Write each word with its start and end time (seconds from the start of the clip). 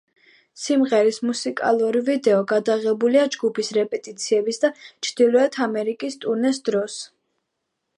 სიმღერის 0.61 1.19
მუსიკალური 1.31 2.01
ვიდეო 2.07 2.41
გადაღებულია 2.53 3.27
ჯგუფის 3.37 3.71
რეპეტიციების 3.81 4.63
და 4.67 4.75
ჩრდილოეთ 4.83 5.63
ამერიკის 5.69 6.23
ტურნეს 6.27 6.67
დროს. 6.73 7.03